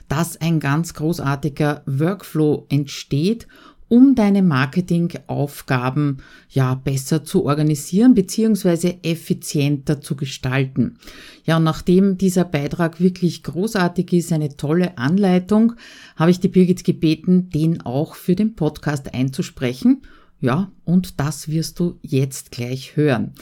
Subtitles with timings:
[0.08, 3.48] dass ein ganz großartiger Workflow entsteht
[3.88, 6.18] um deine Marketingaufgaben
[6.50, 10.98] ja besser zu organisieren beziehungsweise effizienter zu gestalten.
[11.44, 15.74] Ja, und nachdem dieser Beitrag wirklich großartig ist, eine tolle Anleitung,
[16.16, 20.02] habe ich die Birgit gebeten, den auch für den Podcast einzusprechen.
[20.42, 23.34] Ja, und das wirst du jetzt gleich hören.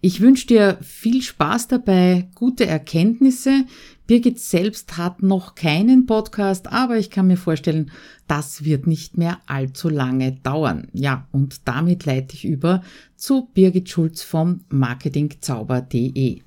[0.00, 3.64] Ich wünsche dir viel Spaß dabei, gute Erkenntnisse.
[4.10, 7.92] Birgit selbst hat noch keinen Podcast, aber ich kann mir vorstellen,
[8.26, 10.88] das wird nicht mehr allzu lange dauern.
[10.92, 12.82] Ja, und damit leite ich über
[13.14, 16.40] zu Birgit Schulz vom marketingzauber.de.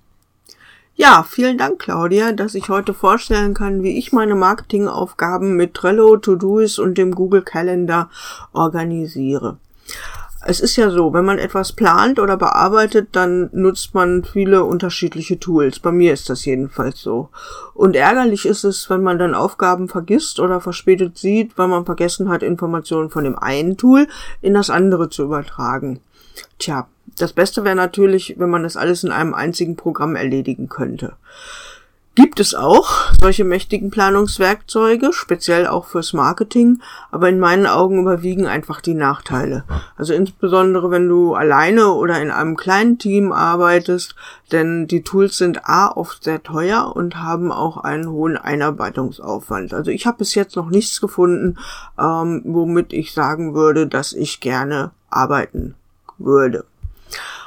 [0.96, 6.18] Ja, vielen Dank, Claudia, dass ich heute vorstellen kann, wie ich meine Marketingaufgaben mit Trello,
[6.18, 8.10] To-Do's und dem Google Calendar
[8.52, 9.58] organisiere
[10.46, 15.40] es ist ja so, wenn man etwas plant oder bearbeitet, dann nutzt man viele unterschiedliche
[15.40, 15.80] Tools.
[15.80, 17.30] Bei mir ist das jedenfalls so.
[17.74, 22.30] Und ärgerlich ist es, wenn man dann Aufgaben vergisst oder verspätet sieht, weil man vergessen
[22.30, 24.08] hat, Informationen von dem einen Tool
[24.42, 26.02] in das andere zu übertragen.
[26.60, 31.14] Tja, das Beste wäre natürlich, wenn man das alles in einem einzigen Programm erledigen könnte
[32.16, 38.46] gibt es auch solche mächtigen Planungswerkzeuge, speziell auch fürs Marketing, aber in meinen Augen überwiegen
[38.46, 39.64] einfach die Nachteile.
[39.98, 44.16] Also insbesondere wenn du alleine oder in einem kleinen Team arbeitest,
[44.52, 49.74] denn die Tools sind a oft sehr teuer und haben auch einen hohen Einarbeitungsaufwand.
[49.74, 51.58] Also ich habe bis jetzt noch nichts gefunden,
[52.00, 55.74] ähm, womit ich sagen würde, dass ich gerne arbeiten
[56.20, 56.66] würde.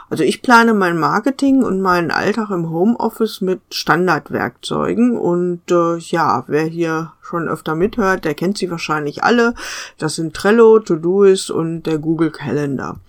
[0.08, 6.44] Also ich plane mein Marketing und meinen Alltag im Homeoffice mit Standardwerkzeugen und äh, ja,
[6.46, 9.54] wer hier schon öfter mithört, der kennt sie wahrscheinlich alle.
[9.98, 13.00] Das sind Trello, Todoist und der Google Calendar.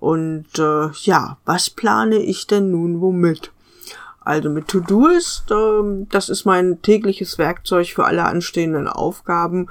[0.00, 3.52] Und äh, ja, was plane ich denn nun womit?
[4.30, 9.66] Also mit To-Do-Ist, ähm, das ist mein tägliches Werkzeug für alle anstehenden Aufgaben.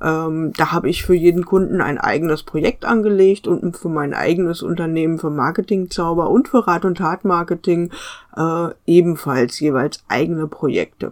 [0.00, 4.62] Ähm, da habe ich für jeden Kunden ein eigenes Projekt angelegt und für mein eigenes
[4.62, 7.90] Unternehmen für Marketingzauber und für Rat und Tat Marketing
[8.36, 11.10] äh, ebenfalls jeweils eigene Projekte.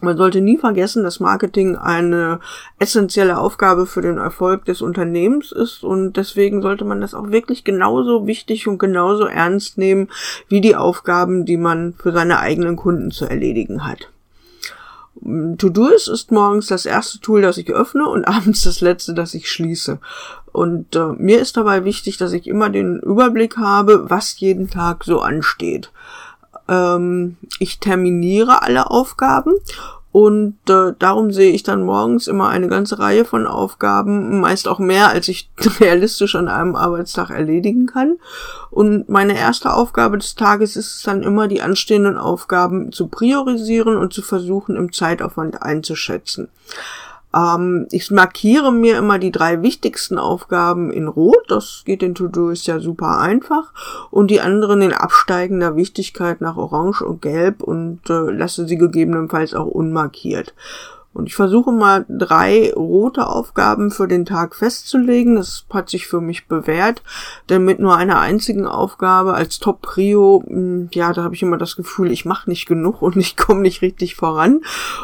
[0.00, 2.40] Man sollte nie vergessen, dass Marketing eine
[2.78, 7.64] essentielle Aufgabe für den Erfolg des Unternehmens ist und deswegen sollte man das auch wirklich
[7.64, 10.08] genauso wichtig und genauso ernst nehmen
[10.48, 14.10] wie die Aufgaben, die man für seine eigenen Kunden zu erledigen hat.
[15.20, 19.50] To-Do ist morgens das erste Tool, das ich öffne und abends das letzte, das ich
[19.50, 19.98] schließe.
[20.52, 25.04] Und äh, mir ist dabei wichtig, dass ich immer den Überblick habe, was jeden Tag
[25.04, 25.90] so ansteht.
[26.68, 29.52] Ähm, ich terminiere alle Aufgaben
[30.10, 34.78] und äh, darum sehe ich dann morgens immer eine ganze Reihe von Aufgaben, meist auch
[34.78, 38.16] mehr, als ich realistisch an einem Arbeitstag erledigen kann.
[38.70, 43.96] Und meine erste Aufgabe des Tages ist es dann immer, die anstehenden Aufgaben zu priorisieren
[43.96, 46.48] und zu versuchen, im Zeitaufwand einzuschätzen.
[47.34, 51.44] Ähm, ich markiere mir immer die drei wichtigsten Aufgaben in Rot.
[51.48, 53.72] Das geht in To-Do ist ja super einfach.
[54.10, 59.54] Und die anderen in absteigender Wichtigkeit nach Orange und Gelb und äh, lasse sie gegebenenfalls
[59.54, 60.54] auch unmarkiert.
[61.18, 65.34] Und ich versuche mal drei rote Aufgaben für den Tag festzulegen.
[65.34, 67.02] Das hat sich für mich bewährt,
[67.48, 71.74] denn mit nur einer einzigen Aufgabe als Top-Prio, hm, ja, da habe ich immer das
[71.74, 74.60] Gefühl, ich mache nicht genug und ich komme nicht richtig voran.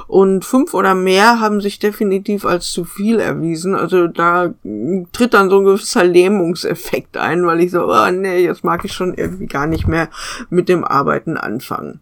[0.07, 3.75] Und fünf oder mehr haben sich definitiv als zu viel erwiesen.
[3.75, 8.45] Also da hm, tritt dann so ein gewisser Lähmungseffekt ein, weil ich so, oh nee,
[8.45, 10.09] jetzt mag ich schon irgendwie gar nicht mehr
[10.49, 11.99] mit dem Arbeiten anfangen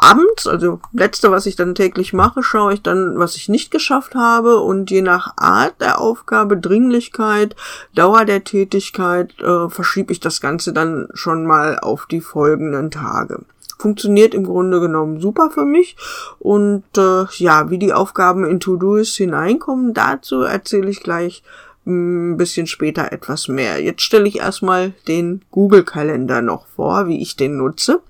[0.00, 4.14] abends, also letzte, was ich dann täglich mache, schaue ich dann, was ich nicht geschafft
[4.14, 7.54] habe und je nach Art der Aufgabe, Dringlichkeit,
[7.94, 13.44] Dauer der Tätigkeit, äh, verschiebe ich das Ganze dann schon mal auf die folgenden Tage
[13.80, 15.96] funktioniert im Grunde genommen super für mich.
[16.38, 21.42] Und äh, ja, wie die Aufgaben in To-Do's hineinkommen, dazu erzähle ich gleich
[21.86, 23.82] ein bisschen später etwas mehr.
[23.82, 28.00] Jetzt stelle ich erstmal den Google-Kalender noch vor, wie ich den nutze.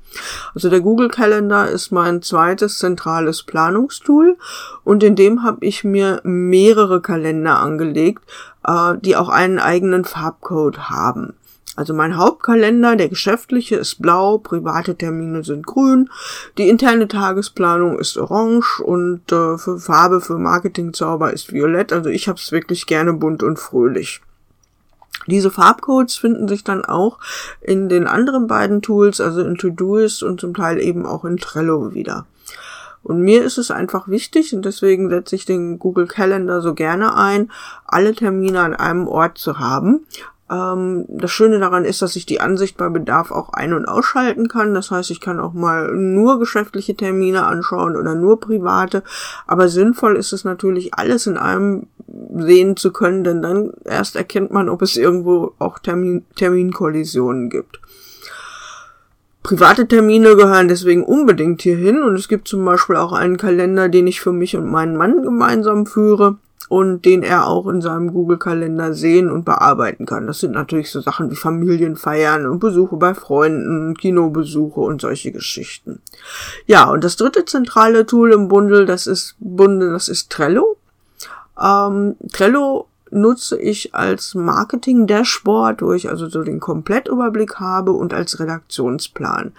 [0.55, 4.37] Also der Google-Kalender ist mein zweites zentrales Planungstool
[4.83, 8.25] und in dem habe ich mir mehrere Kalender angelegt,
[8.67, 11.35] äh, die auch einen eigenen Farbcode haben.
[11.81, 16.11] Also mein Hauptkalender, der geschäftliche, ist blau, private Termine sind grün,
[16.59, 21.95] die interne Tagesplanung ist orange und äh, für Farbe für Marketingzauber ist violett.
[21.95, 24.21] Also ich habe es wirklich gerne bunt und fröhlich.
[25.27, 27.19] Diese Farbcodes finden sich dann auch
[27.63, 31.95] in den anderen beiden Tools, also in Todoist und zum Teil eben auch in Trello
[31.95, 32.27] wieder.
[33.03, 37.17] Und mir ist es einfach wichtig und deswegen setze ich den Google Calendar so gerne
[37.17, 37.51] ein,
[37.87, 40.05] alle Termine an einem Ort zu haben.
[40.51, 44.49] Ähm, das Schöne daran ist, dass ich die Ansicht bei Bedarf auch ein- und ausschalten
[44.49, 44.75] kann.
[44.75, 49.05] Das heißt, ich kann auch mal nur geschäftliche Termine anschauen oder nur private.
[49.47, 51.87] Aber sinnvoll ist es natürlich, alles in einem
[52.35, 57.81] sehen zu können, denn dann erst erkennt man, ob es irgendwo auch Termin Terminkollisionen gibt.
[59.43, 64.07] Private Termine gehören deswegen unbedingt hierhin und es gibt zum Beispiel auch einen Kalender, den
[64.07, 66.37] ich für mich und meinen Mann gemeinsam führe
[66.71, 70.29] und den er auch in seinem Google-Kalender sehen und bearbeiten kann.
[70.29, 76.01] Das sind natürlich so Sachen wie Familienfeiern und Besuche bei Freunden, Kinobesuche und solche Geschichten.
[76.67, 80.77] Ja, und das dritte zentrale Tool im Bundle, das ist Bundle, das ist Trello.
[81.61, 88.41] Ähm, Trello nutze ich als Marketing-Dashboard, wo ich also so den Komplettüberblick habe und als
[88.41, 89.53] Redaktionsplan.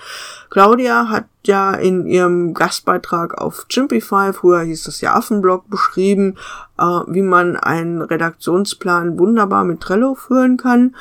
[0.49, 6.37] Claudia hat ja in ihrem Gastbeitrag auf Chimpify, früher hieß das ja Affenblog, beschrieben,
[6.77, 10.95] äh, wie man einen Redaktionsplan wunderbar mit Trello führen kann.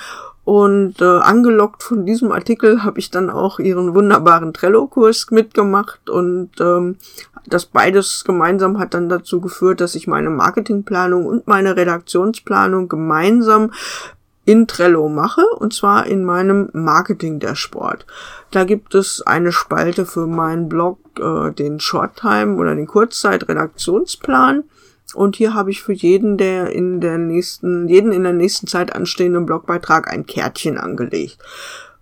[0.44, 6.50] Und äh, angelockt von diesem Artikel habe ich dann auch ihren wunderbaren Trello-Kurs mitgemacht und
[6.60, 6.96] ähm,
[7.46, 13.72] das beides gemeinsam hat dann dazu geführt, dass ich meine Marketingplanung und meine Redaktionsplanung gemeinsam
[14.44, 18.06] in Trello mache, und zwar in meinem Marketing-Dashboard.
[18.50, 24.64] Da gibt es eine Spalte für meinen Blog, äh, den Short-Time oder den Kurzzeit-Redaktionsplan.
[25.14, 28.94] Und hier habe ich für jeden, der in der nächsten, jeden in der nächsten Zeit
[28.94, 31.38] anstehenden Blogbeitrag ein Kärtchen angelegt.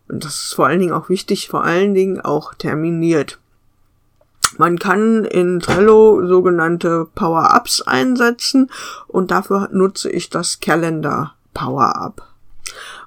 [0.08, 3.38] Und das ist vor allen Dingen auch wichtig, vor allen Dingen auch terminiert.
[4.56, 8.71] Man kann in Trello sogenannte Power-Ups einsetzen
[9.06, 12.23] und dafür nutze ich das Calendar Power-Up.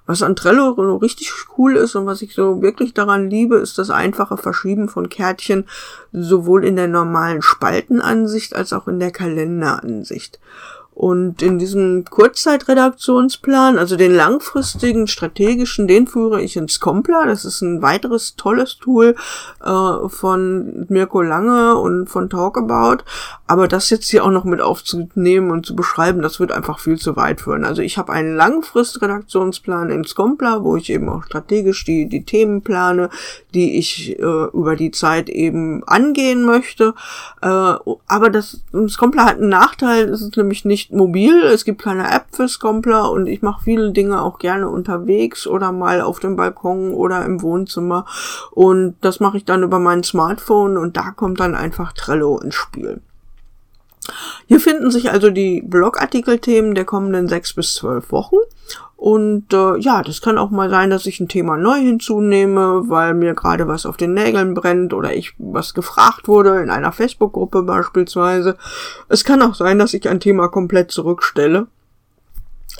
[0.05, 3.89] Was an Trello richtig cool ist und was ich so wirklich daran liebe, ist das
[3.89, 5.65] einfache Verschieben von Kärtchen
[6.11, 10.39] sowohl in der normalen Spaltenansicht als auch in der Kalenderansicht.
[11.01, 17.25] Und in diesem Kurzzeitredaktionsplan, also den langfristigen, strategischen, den führe ich ins Compla.
[17.25, 19.15] Das ist ein weiteres tolles Tool
[19.65, 23.03] äh, von Mirko Lange und von Talkabout.
[23.47, 26.99] Aber das jetzt hier auch noch mit aufzunehmen und zu beschreiben, das wird einfach viel
[26.99, 27.65] zu weit führen.
[27.65, 32.61] Also ich habe einen Langfristredaktionsplan ins Compla, wo ich eben auch strategisch die, die Themen
[32.61, 33.09] plane,
[33.55, 36.93] die ich äh, über die Zeit eben angehen möchte.
[37.41, 41.65] Äh, aber das, das Compla hat einen Nachteil, es ist nämlich nicht nicht mobil, es
[41.65, 46.01] gibt keine App für Scompler und ich mache viele Dinge auch gerne unterwegs oder mal
[46.01, 48.05] auf dem Balkon oder im Wohnzimmer
[48.51, 52.55] und das mache ich dann über mein Smartphone und da kommt dann einfach Trello ins
[52.55, 53.01] Spiel.
[54.47, 58.37] Hier finden sich also die Blogartikelthemen der kommenden sechs bis zwölf Wochen
[59.01, 63.15] und äh, ja, das kann auch mal sein, dass ich ein Thema neu hinzunehme, weil
[63.15, 67.63] mir gerade was auf den Nägeln brennt oder ich was gefragt wurde in einer Facebook-Gruppe
[67.63, 68.57] beispielsweise.
[69.09, 71.65] Es kann auch sein, dass ich ein Thema komplett zurückstelle.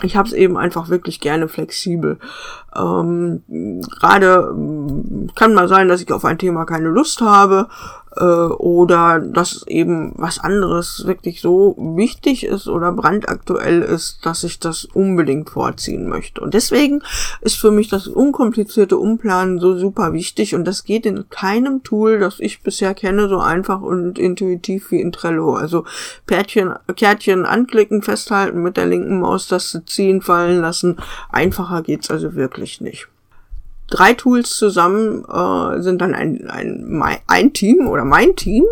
[0.02, 2.18] Ich habe es eben einfach wirklich gerne flexibel.
[2.74, 3.42] Ähm,
[3.98, 4.54] gerade
[5.34, 7.68] kann mal sein, dass ich auf ein Thema keine Lust habe
[8.16, 14.58] äh, oder dass eben was anderes wirklich so wichtig ist oder brandaktuell ist, dass ich
[14.58, 16.40] das unbedingt vorziehen möchte.
[16.40, 17.02] Und deswegen
[17.40, 22.18] ist für mich das unkomplizierte Umplanen so super wichtig und das geht in keinem Tool,
[22.18, 25.54] das ich bisher kenne, so einfach und intuitiv wie in Trello.
[25.54, 25.84] Also
[26.26, 30.98] Pärtchen, Kärtchen anklicken, festhalten, mit der linken Maustaste ziehen, fallen lassen.
[31.30, 33.08] Einfacher geht's also wirklich nicht
[33.92, 38.64] drei Tools zusammen äh, sind dann ein, ein, ein Team oder mein Team.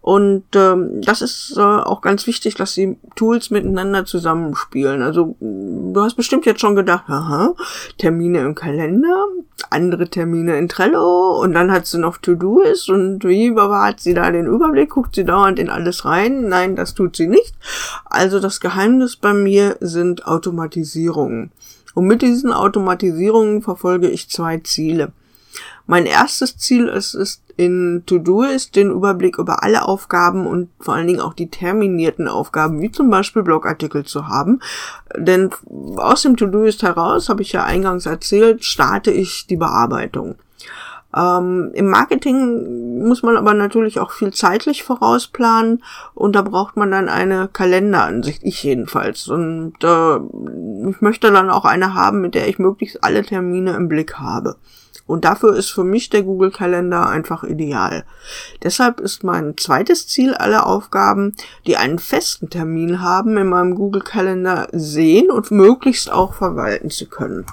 [0.00, 5.02] Und ähm, das ist äh, auch ganz wichtig, dass die Tools miteinander zusammenspielen.
[5.02, 7.54] Also du hast bestimmt jetzt schon gedacht, aha,
[7.98, 9.26] Termine im Kalender,
[9.68, 14.30] andere Termine in Trello und dann hat sie noch To-Do's und wie bewahrt sie da
[14.30, 14.90] den Überblick?
[14.90, 16.48] Guckt sie dauernd in alles rein?
[16.48, 17.54] Nein, das tut sie nicht.
[18.06, 21.50] Also das Geheimnis bei mir sind Automatisierungen.
[21.98, 25.10] Und mit diesen Automatisierungen verfolge ich zwei Ziele.
[25.88, 31.08] Mein erstes Ziel ist, ist in To-Do-Ist den Überblick über alle Aufgaben und vor allen
[31.08, 34.60] Dingen auch die terminierten Aufgaben, wie zum Beispiel Blogartikel zu haben.
[35.16, 35.50] Denn
[35.96, 40.36] aus dem To-Do-Ist heraus, habe ich ja eingangs erzählt, starte ich die Bearbeitung.
[41.16, 45.82] Ähm, Im Marketing muss man aber natürlich auch viel zeitlich vorausplanen
[46.14, 49.28] und da braucht man dann eine Kalenderansicht, ich jedenfalls.
[49.28, 50.16] Und äh,
[50.90, 54.56] ich möchte dann auch eine haben, mit der ich möglichst alle Termine im Blick habe.
[55.06, 58.04] Und dafür ist für mich der Google-Kalender einfach ideal.
[58.62, 61.34] Deshalb ist mein zweites Ziel, alle Aufgaben,
[61.66, 67.46] die einen festen Termin haben, in meinem Google-Kalender sehen und möglichst auch verwalten zu können.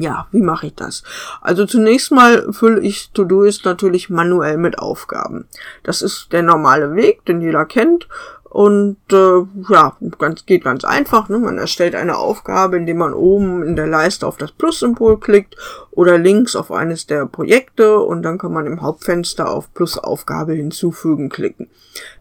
[0.00, 1.02] Ja, wie mache ich das?
[1.42, 5.46] Also zunächst mal fülle ich To-Do-Ist natürlich manuell mit Aufgaben.
[5.82, 8.08] Das ist der normale Weg, den jeder kennt.
[8.50, 9.42] Und äh,
[9.72, 11.28] ja, ganz, geht ganz einfach.
[11.28, 11.38] Ne?
[11.38, 15.56] Man erstellt eine Aufgabe, indem man oben in der Leiste auf das Plus-Symbol klickt
[15.92, 21.28] oder links auf eines der Projekte und dann kann man im Hauptfenster auf Plus-Aufgabe hinzufügen
[21.28, 21.70] klicken.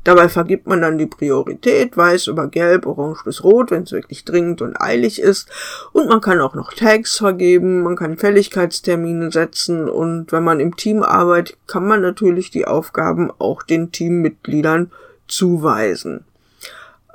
[0.03, 4.23] Dabei vergibt man dann die Priorität, weiß über gelb, orange bis rot, wenn es wirklich
[4.23, 5.49] dringend und eilig ist.
[5.93, 10.75] Und man kann auch noch Tags vergeben, man kann Fälligkeitstermine setzen und wenn man im
[10.75, 14.91] Team arbeitet, kann man natürlich die Aufgaben auch den Teammitgliedern
[15.29, 16.25] zuweisen.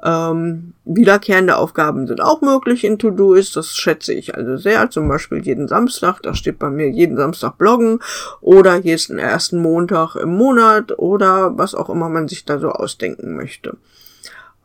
[0.04, 4.90] Ähm, wiederkehrende Aufgaben sind auch möglich in To-Do-Ist, das schätze ich also sehr.
[4.90, 8.00] Zum Beispiel jeden Samstag, da steht bei mir jeden Samstag bloggen
[8.42, 13.34] oder jeden ersten Montag im Monat oder was auch immer man sich da so ausdenken
[13.34, 13.78] möchte.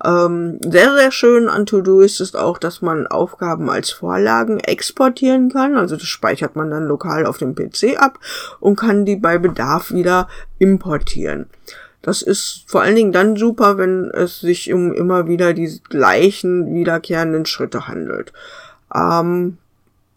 [0.03, 5.77] Ähm, sehr, sehr schön an To-Do ist auch, dass man Aufgaben als Vorlagen exportieren kann.
[5.77, 8.19] Also das speichert man dann lokal auf dem PC ab
[8.59, 10.27] und kann die bei Bedarf wieder
[10.57, 11.47] importieren.
[12.01, 16.73] Das ist vor allen Dingen dann super, wenn es sich um immer wieder die gleichen
[16.73, 18.31] wiederkehrenden Schritte handelt.
[18.93, 19.57] Ähm,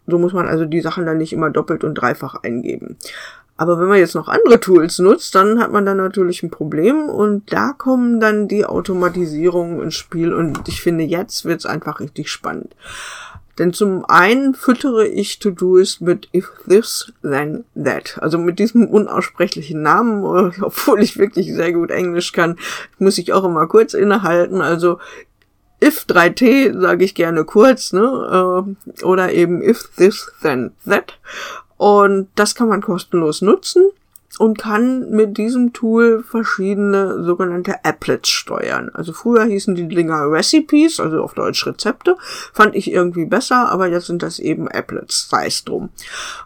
[0.07, 2.97] so muss man also die Sachen dann nicht immer doppelt und dreifach eingeben.
[3.55, 7.07] Aber wenn man jetzt noch andere Tools nutzt, dann hat man dann natürlich ein Problem
[7.07, 12.29] und da kommen dann die Automatisierungen ins Spiel und ich finde, jetzt wird's einfach richtig
[12.29, 12.75] spannend.
[13.59, 18.17] Denn zum einen füttere ich To-Doist mit if this, then that.
[18.19, 20.23] Also mit diesem unaussprechlichen Namen,
[20.61, 22.57] obwohl ich wirklich sehr gut Englisch kann,
[22.97, 24.61] muss ich auch immer kurz innehalten.
[24.61, 24.99] Also
[25.83, 28.65] if 3t sage ich gerne kurz, ne?
[29.01, 31.19] Äh, oder eben if this, then that.
[31.77, 33.91] Und das kann man kostenlos nutzen
[34.39, 38.89] und kann mit diesem Tool verschiedene sogenannte Applets steuern.
[38.93, 42.17] Also früher hießen die Dinger Recipes, also auf Deutsch Rezepte,
[42.53, 45.89] fand ich irgendwie besser, aber jetzt sind das eben Applets, sei es drum.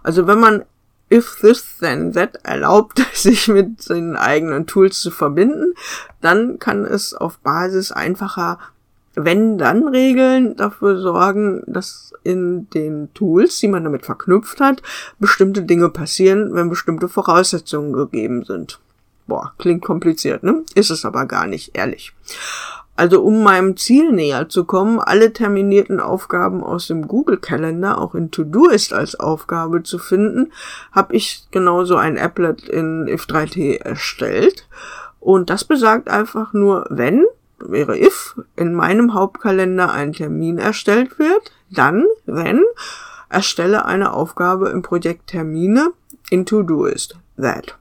[0.04, 0.66] Also wenn man
[1.10, 5.74] if this then that erlaubt, sich mit seinen eigenen Tools zu verbinden,
[6.22, 8.60] dann kann es auf Basis einfacher
[9.18, 14.82] wenn-dann-Regeln dafür sorgen, dass in den Tools, die man damit verknüpft hat,
[15.20, 18.80] bestimmte Dinge passieren, wenn bestimmte Voraussetzungen gegeben sind.
[19.26, 20.64] Boah, klingt kompliziert, ne?
[20.76, 22.14] Ist es aber gar nicht, ehrlich.
[22.96, 28.32] Also um meinem Ziel näher zu kommen, alle terminierten Aufgaben aus dem Google-Kalender auch in
[28.32, 30.52] To-Do-Ist als Aufgabe zu finden,
[30.92, 34.68] habe ich genauso ein Applet in if3t erstellt.
[35.20, 37.26] Und das besagt einfach nur, wenn
[37.70, 42.64] wäre if, in meinem Hauptkalender ein Termin erstellt wird, dann, wenn,
[43.30, 45.92] erstelle eine Aufgabe im Projekt Termine
[46.30, 47.16] in To-Do-Ist.
[47.40, 47.78] That.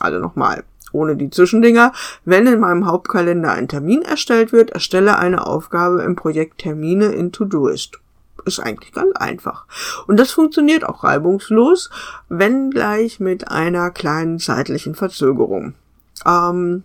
[0.00, 1.92] Also nochmal, ohne die Zwischendinger.
[2.24, 7.32] Wenn in meinem Hauptkalender ein Termin erstellt wird, erstelle eine Aufgabe im Projekt Termine in
[7.32, 7.98] To-Do-Ist.
[8.44, 9.66] Ist eigentlich ganz einfach.
[10.06, 11.90] Und das funktioniert auch reibungslos,
[12.28, 15.74] wenn gleich mit einer kleinen zeitlichen Verzögerung.
[16.24, 16.84] Ähm,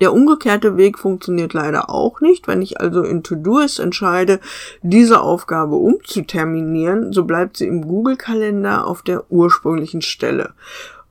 [0.00, 2.48] der umgekehrte Weg funktioniert leider auch nicht.
[2.48, 4.40] Wenn ich also in To-Doist entscheide,
[4.82, 10.54] diese Aufgabe umzuterminieren, so bleibt sie im Google-Kalender auf der ursprünglichen Stelle.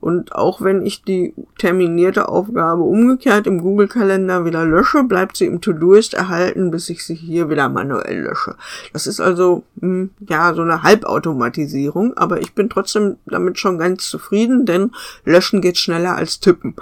[0.00, 5.60] Und auch wenn ich die terminierte Aufgabe umgekehrt im Google-Kalender wieder lösche, bleibt sie im
[5.60, 8.54] To-Doist erhalten, bis ich sie hier wieder manuell lösche.
[8.92, 14.08] Das ist also, hm, ja, so eine Halbautomatisierung, aber ich bin trotzdem damit schon ganz
[14.08, 14.92] zufrieden, denn
[15.24, 16.76] löschen geht schneller als tippen.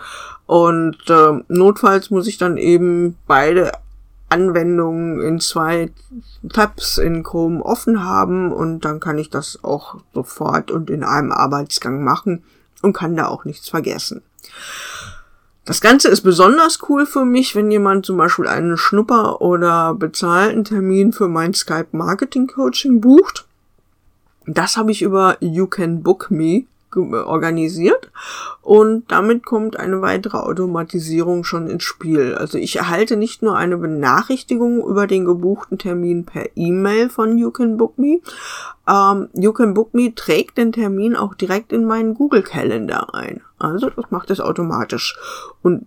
[0.46, 3.72] Und äh, notfalls muss ich dann eben beide
[4.28, 5.90] Anwendungen in zwei
[6.48, 11.32] Tabs in Chrome offen haben und dann kann ich das auch sofort und in einem
[11.32, 12.42] Arbeitsgang machen
[12.82, 14.22] und kann da auch nichts vergessen.
[15.64, 20.64] Das Ganze ist besonders cool für mich, wenn jemand zum Beispiel einen Schnupper oder bezahlten
[20.64, 23.46] Termin für mein Skype Marketing Coaching bucht.
[24.46, 28.10] Das habe ich über You Can Book Me organisiert
[28.62, 32.34] und damit kommt eine weitere Automatisierung schon ins Spiel.
[32.34, 37.50] Also ich erhalte nicht nur eine Benachrichtigung über den gebuchten Termin per E-Mail von You
[37.50, 38.20] Can Book Me.
[38.88, 43.40] Ähm, you Can Book Me trägt den Termin auch direkt in meinen Google Calendar ein.
[43.58, 45.16] Also das macht es automatisch.
[45.62, 45.86] Und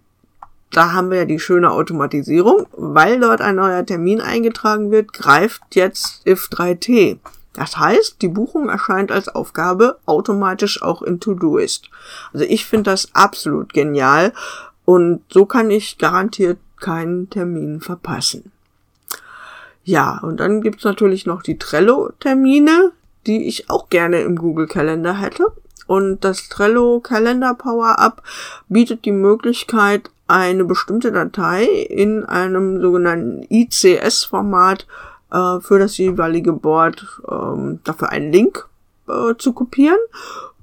[0.71, 2.67] da haben wir ja die schöne Automatisierung.
[2.71, 7.17] Weil dort ein neuer Termin eingetragen wird, greift jetzt if3t.
[7.53, 11.89] Das heißt, die Buchung erscheint als Aufgabe automatisch auch in Todoist.
[12.31, 14.33] Also ich finde das absolut genial
[14.85, 18.51] und so kann ich garantiert keinen Termin verpassen.
[19.83, 22.91] Ja, und dann gibt's natürlich noch die Trello-Termine,
[23.25, 25.47] die ich auch gerne im Google Calendar hätte.
[25.87, 28.21] Und das Trello Calendar Power Up
[28.67, 34.85] bietet die Möglichkeit, eine bestimmte Datei in einem sogenannten ICS-Format
[35.31, 38.67] äh, für das jeweilige Board ähm, dafür einen Link
[39.07, 39.99] äh, zu kopieren.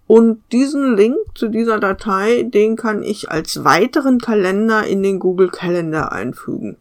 [0.06, 5.48] Und diesen Link zu dieser Datei, den kann ich als weiteren Kalender in den Google
[5.48, 6.76] Calendar einfügen.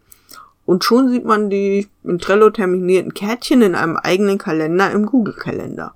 [0.65, 5.35] Und schon sieht man die in Trello terminierten Kärtchen in einem eigenen Kalender im Google
[5.35, 5.93] Kalender.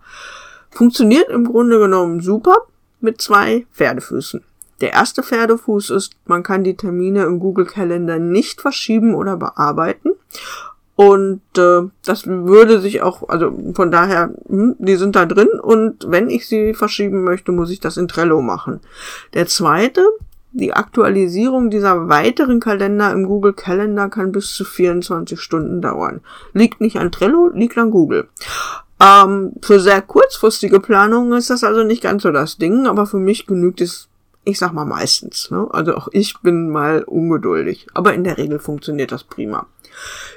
[0.71, 2.55] Funktioniert im Grunde genommen super
[2.99, 4.43] mit zwei Pferdefüßen.
[4.81, 10.11] Der erste Pferdefuß ist, man kann die Termine im Google Kalender nicht verschieben oder bearbeiten.
[10.99, 16.11] Und äh, das würde sich auch, also von daher, hm, die sind da drin und
[16.11, 18.81] wenn ich sie verschieben möchte, muss ich das in Trello machen.
[19.33, 20.05] Der zweite,
[20.51, 26.19] die Aktualisierung dieser weiteren Kalender im Google Calendar kann bis zu 24 Stunden dauern.
[26.51, 28.27] Liegt nicht an Trello, liegt an Google.
[28.99, 33.19] Ähm, für sehr kurzfristige Planungen ist das also nicht ganz so das Ding, aber für
[33.19, 34.09] mich genügt es,
[34.43, 35.49] ich sag mal meistens.
[35.49, 35.65] Ne?
[35.71, 39.65] Also auch ich bin mal ungeduldig, aber in der Regel funktioniert das prima.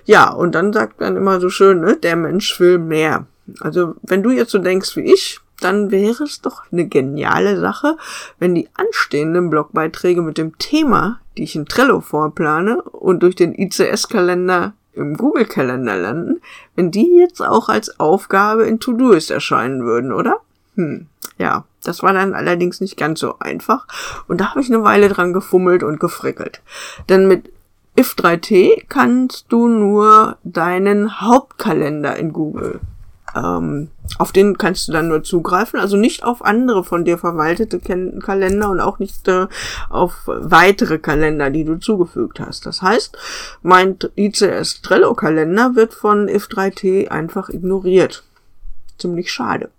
[0.05, 3.27] Ja, und dann sagt man immer so schön, ne, der Mensch will mehr.
[3.61, 7.97] Also wenn du jetzt so denkst wie ich, dann wäre es doch eine geniale Sache,
[8.39, 13.55] wenn die anstehenden Blogbeiträge mit dem Thema, die ich in Trello vorplane und durch den
[13.55, 16.41] ICS-Kalender im Google-Kalender landen,
[16.77, 20.39] wenn die jetzt auch als Aufgabe in Todoist erscheinen würden, oder?
[20.75, 21.07] Hm,
[21.39, 23.87] ja, das war dann allerdings nicht ganz so einfach
[24.29, 26.61] und da habe ich eine Weile dran gefummelt und gefrickelt.
[27.09, 27.51] Denn mit
[27.97, 32.81] if3t kannst du nur deinen Hauptkalender in Google
[33.35, 37.81] ähm, auf den kannst du dann nur zugreifen, also nicht auf andere von dir verwaltete
[38.21, 39.47] Kalender und auch nicht äh,
[39.89, 42.67] auf weitere Kalender, die du zugefügt hast.
[42.67, 43.17] Das heißt,
[43.63, 48.25] mein ICS Trello Kalender wird von if3t einfach ignoriert.
[48.99, 49.71] Ziemlich schade.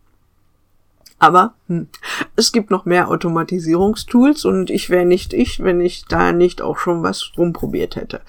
[1.19, 1.87] Aber hm,
[2.35, 6.77] es gibt noch mehr Automatisierungstools und ich wäre nicht ich, wenn ich da nicht auch
[6.77, 8.21] schon was rumprobiert hätte.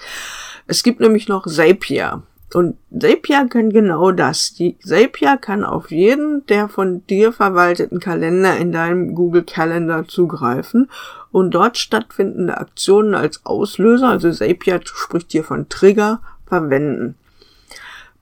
[0.66, 2.22] Es gibt nämlich noch Zapier.
[2.52, 4.54] Und Zapier kann genau das.
[4.54, 10.88] Die Zapier kann auf jeden der von dir verwalteten Kalender in deinem Google Calendar zugreifen
[11.32, 17.16] und dort stattfindende Aktionen als Auslöser, also Zapier spricht hier von Trigger, verwenden.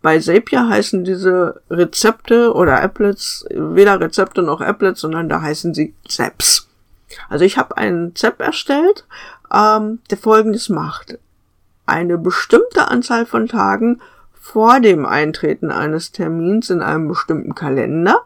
[0.02, 5.94] Bei Zapier heißen diese Rezepte oder Applets weder Rezepte noch Applets, sondern da heißen sie
[6.08, 6.68] Zaps.
[7.28, 9.06] Also ich habe einen Zap erstellt,
[9.52, 11.18] ähm, der folgendes macht.
[11.86, 14.00] Eine bestimmte Anzahl von Tagen
[14.32, 18.22] vor dem Eintreten eines Termins in einem bestimmten Kalender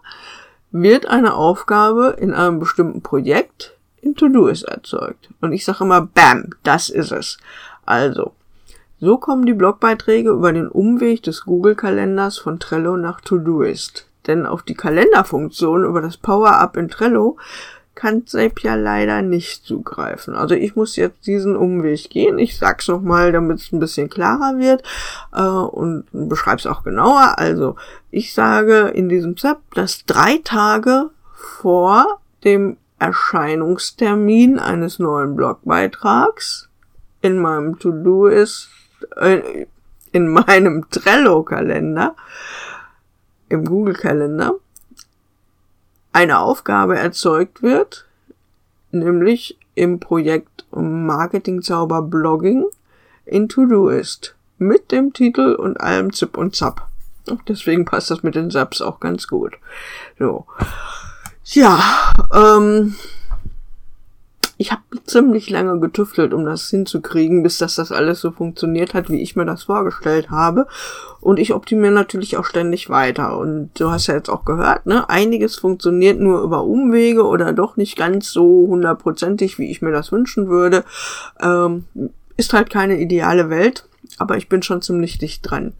[0.70, 5.28] wird eine Aufgabe in einem bestimmten Projekt in Todoist erzeugt.
[5.40, 7.38] Und ich sage immer, bam, das ist es.
[7.84, 8.35] Also,
[8.98, 14.06] so kommen die Blogbeiträge über den Umweg des Google-Kalenders von Trello nach Todoist.
[14.26, 17.36] Denn auf die Kalenderfunktion über das Power-Up in Trello
[17.94, 20.34] kann Zapier leider nicht zugreifen.
[20.34, 22.38] Also ich muss jetzt diesen Umweg gehen.
[22.38, 24.82] Ich sag's nochmal, damit es ein bisschen klarer wird
[25.32, 27.38] äh, und beschreib's auch genauer.
[27.38, 27.76] Also
[28.10, 36.68] ich sage in diesem Zap, dass drei Tage vor dem Erscheinungstermin eines neuen Blogbeitrags
[37.22, 38.68] in meinem To-Do ist
[39.16, 39.66] äh,
[40.12, 42.14] in meinem Trello-Kalender,
[43.48, 44.54] im Google-Kalender,
[46.12, 48.06] eine Aufgabe erzeugt wird,
[48.90, 52.64] nämlich im Projekt Marketing-Zauber Blogging
[53.26, 56.88] in Todoist mit dem Titel und allem Zip und Zap.
[57.48, 59.54] Deswegen passt das mit den Zaps auch ganz gut.
[60.18, 60.46] So.
[61.44, 62.94] Ja, ähm,
[64.58, 69.10] ich habe ziemlich lange getüftelt, um das hinzukriegen, bis dass das alles so funktioniert hat,
[69.10, 70.66] wie ich mir das vorgestellt habe.
[71.20, 73.38] Und ich optimiere natürlich auch ständig weiter.
[73.38, 77.76] Und du hast ja jetzt auch gehört, ne, einiges funktioniert nur über Umwege oder doch
[77.76, 80.84] nicht ganz so hundertprozentig, wie ich mir das wünschen würde.
[81.40, 81.84] Ähm,
[82.38, 83.86] ist halt keine ideale Welt,
[84.18, 85.74] aber ich bin schon ziemlich dicht dran.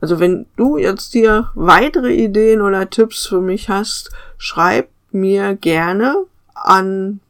[0.00, 6.24] Also wenn du jetzt hier weitere Ideen oder Tipps für mich hast, schreib mir gerne
[6.54, 7.20] an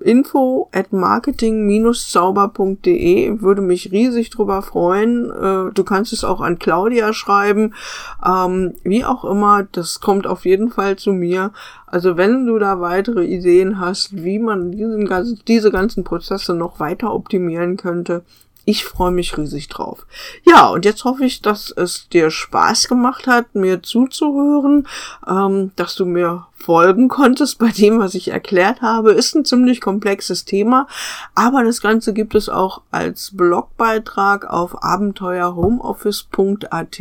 [0.00, 5.30] info at marketing-zauber.de würde mich riesig drüber freuen.
[5.30, 7.74] Äh, du kannst es auch an Claudia schreiben.
[8.24, 11.52] Ähm, wie auch immer, das kommt auf jeden Fall zu mir.
[11.86, 15.08] Also wenn du da weitere Ideen hast, wie man diesen,
[15.46, 18.22] diese ganzen Prozesse noch weiter optimieren könnte,
[18.68, 20.04] ich freue mich riesig drauf.
[20.44, 24.86] Ja, und jetzt hoffe ich, dass es dir Spaß gemacht hat, mir zuzuhören,
[25.26, 29.12] ähm, dass du mir folgen konntest bei dem, was ich erklärt habe.
[29.12, 30.86] Ist ein ziemlich komplexes Thema,
[31.34, 37.00] aber das Ganze gibt es auch als Blogbeitrag auf abenteuerhomeoffice.at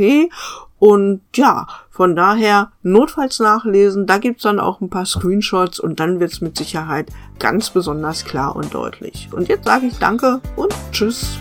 [0.80, 6.20] und ja, von daher notfalls nachlesen, da gibt's dann auch ein paar Screenshots und dann
[6.20, 9.30] wird's mit Sicherheit ganz besonders klar und deutlich.
[9.32, 11.40] Und jetzt sage ich danke und tschüss.